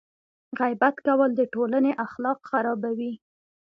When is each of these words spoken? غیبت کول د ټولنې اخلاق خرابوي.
غیبت 0.59 0.95
کول 1.05 1.31
د 1.35 1.41
ټولنې 1.53 1.91
اخلاق 2.05 2.39
خرابوي. 2.49 3.13